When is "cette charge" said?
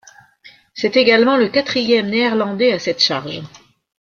2.79-3.43